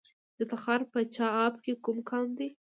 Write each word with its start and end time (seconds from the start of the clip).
د 0.37 0.39
تخار 0.51 0.81
په 0.91 0.99
چاه 1.15 1.35
اب 1.47 1.53
کې 1.63 1.73
کوم 1.83 1.97
کان 2.09 2.27
دی؟ 2.37 2.47